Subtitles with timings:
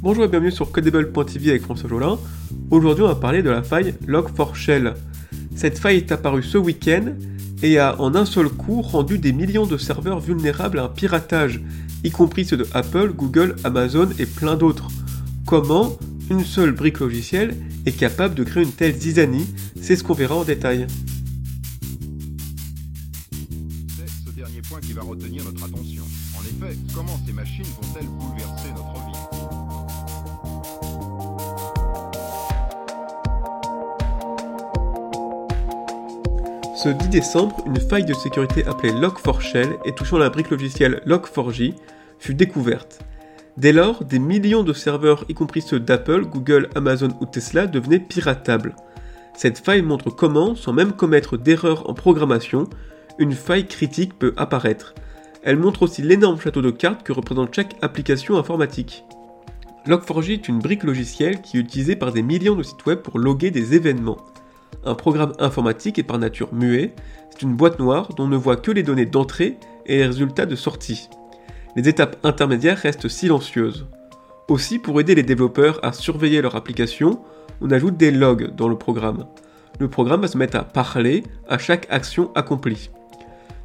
[0.00, 2.20] Bonjour et bienvenue sur Codable.tv avec François Jolin.
[2.70, 4.94] Aujourd'hui, on va parler de la faille Log4Shell.
[5.56, 7.14] Cette faille est apparue ce week-end
[7.64, 11.60] et a en un seul coup rendu des millions de serveurs vulnérables à un piratage,
[12.04, 14.86] y compris ceux de Apple, Google, Amazon et plein d'autres.
[15.44, 15.96] Comment
[16.30, 19.48] une seule brique logicielle est capable de créer une telle zizanie?
[19.82, 20.86] C'est ce qu'on verra en détail.
[23.96, 26.04] C'est ce dernier point qui va retenir notre attention.
[26.38, 29.07] En effet, comment ces machines vont-elles bouleverser notre vie?
[36.80, 41.74] Ce 10 décembre, une faille de sécurité appelée Log4Shell et touchant la brique logicielle Log4j
[42.20, 43.00] fut découverte.
[43.56, 47.98] Dès lors, des millions de serveurs, y compris ceux d'Apple, Google, Amazon ou Tesla, devenaient
[47.98, 48.76] piratables.
[49.34, 52.68] Cette faille montre comment, sans même commettre d'erreurs en programmation,
[53.18, 54.94] une faille critique peut apparaître.
[55.42, 59.02] Elle montre aussi l'énorme château de cartes que représente chaque application informatique.
[59.88, 63.18] Log4j est une brique logicielle qui est utilisée par des millions de sites web pour
[63.18, 64.18] loguer des événements.
[64.84, 66.94] Un programme informatique est par nature muet,
[67.30, 70.46] c'est une boîte noire dont on ne voit que les données d'entrée et les résultats
[70.46, 71.08] de sortie.
[71.76, 73.86] Les étapes intermédiaires restent silencieuses.
[74.48, 77.20] Aussi, pour aider les développeurs à surveiller leur application,
[77.60, 79.26] on ajoute des logs dans le programme.
[79.78, 82.90] Le programme va se mettre à parler à chaque action accomplie.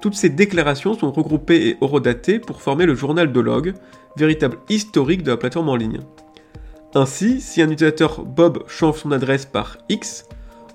[0.00, 3.74] Toutes ces déclarations sont regroupées et horodatées pour former le journal de log,
[4.16, 6.00] véritable historique de la plateforme en ligne.
[6.94, 10.24] Ainsi, si un utilisateur Bob change son adresse par X,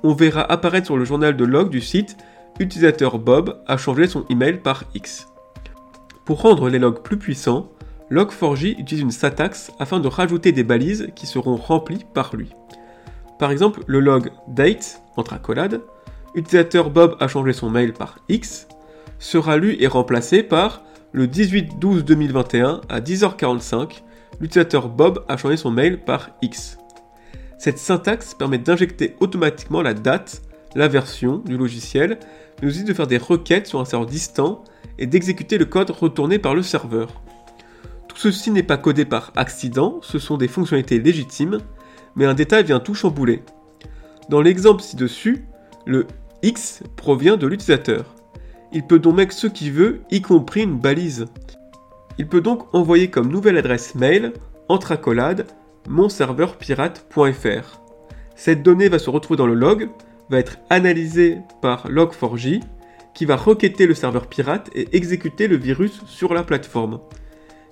[0.04, 2.18] on verra apparaître sur le journal de log du site
[2.60, 5.28] Utilisateur Bob a changé son email par X.
[6.26, 7.70] Pour rendre les logs plus puissants,
[8.12, 12.52] Log4j utilise une syntaxe afin de rajouter des balises qui seront remplies par lui.
[13.40, 15.82] Par exemple, le log date, entre accolades,
[16.36, 18.68] utilisateur Bob a changé son mail par X,
[19.18, 24.04] sera lu et remplacé par le 18-12-2021 à 10h45,
[24.40, 26.78] l'utilisateur Bob a changé son mail par X.
[27.64, 30.42] Cette syntaxe permet d'injecter automatiquement la date,
[30.76, 32.20] la version du logiciel,
[32.62, 34.66] mais aussi de faire des requêtes sur un serveur distant
[35.00, 37.22] et d'exécuter le code retourné par le serveur.
[38.10, 41.60] Tout ceci n'est pas codé par accident, ce sont des fonctionnalités légitimes,
[42.18, 43.44] mais un détail vient tout chambouler.
[44.28, 45.46] Dans l'exemple ci-dessus,
[45.86, 46.06] le
[46.42, 48.14] X provient de l'utilisateur.
[48.74, 51.28] Il peut donc mettre ce qu'il veut, y compris une balise.
[52.18, 54.34] Il peut donc envoyer comme nouvelle adresse mail,
[54.68, 55.48] entre accolades,
[55.88, 57.82] monserveurpirate.fr.
[58.36, 59.90] Cette donnée va se retrouver dans le log,
[60.30, 62.62] va être analysée par Log4j,
[63.14, 67.00] qui va requêter le serveur pirate et exécuter le virus sur la plateforme.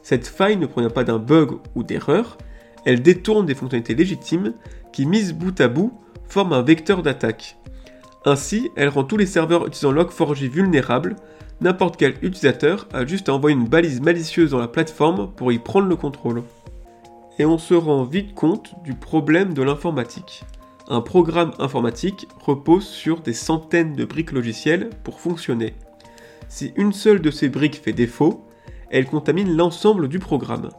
[0.04, 2.38] Cette faille ne provient pas d'un bug ou d'erreur,
[2.86, 4.54] elle détourne des fonctionnalités légitimes
[4.92, 5.94] qui, mises bout à bout,
[6.28, 7.58] forment un vecteur d'attaque.
[8.26, 11.16] Ainsi, elle rend tous les serveurs utilisant Log4j vulnérables,
[11.60, 15.60] n'importe quel utilisateur a juste à envoyer une balise malicieuse dans la plateforme pour y
[15.60, 16.44] prendre le contrôle
[17.40, 20.44] et on se rend vite compte du problème de l'informatique.
[20.88, 25.74] Un programme informatique repose sur des centaines de briques logicielles pour fonctionner.
[26.50, 28.46] Si une seule de ces briques fait défaut,
[28.90, 30.70] elle contamine l'ensemble du programme.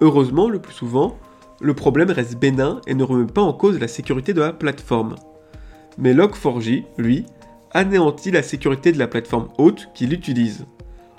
[0.00, 1.18] Heureusement, le plus souvent,
[1.60, 5.16] le problème reste bénin et ne remet pas en cause la sécurité de la plateforme.
[5.98, 7.26] Mais Log4j, lui,
[7.72, 10.66] anéantit la sécurité de la plateforme haute qu'il utilise.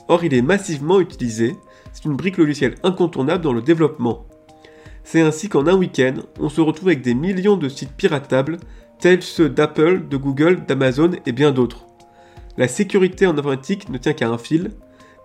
[0.08, 1.56] Or, il est massivement utilisé,
[1.94, 4.26] c'est une brique logicielle incontournable dans le développement.
[5.04, 8.58] C'est ainsi qu'en un week-end, on se retrouve avec des millions de sites piratables,
[9.00, 11.86] tels ceux d'Apple, de Google, d'Amazon et bien d'autres.
[12.58, 14.72] La sécurité en informatique ne tient qu'à un fil,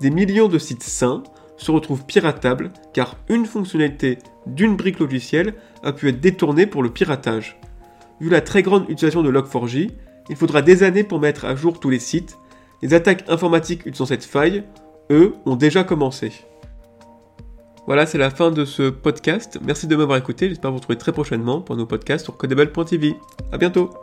[0.01, 1.23] des millions de sites sains
[1.57, 6.91] se retrouvent piratables car une fonctionnalité d'une brique logicielle a pu être détournée pour le
[6.91, 7.61] piratage.
[8.21, 9.91] Vu la très grande utilisation de Log4j,
[10.31, 12.39] il faudra des années pour mettre à jour tous les sites.
[12.83, 14.65] Les attaques informatiques utilisant cette faille,
[15.11, 16.33] eux, ont déjà commencé.
[17.89, 19.59] Voilà, c'est la fin de ce podcast.
[19.65, 20.51] Merci de m'avoir écouté.
[20.51, 23.17] J'espère vous retrouver très prochainement pour nos podcasts sur codable.tv.
[23.51, 23.95] A bientôt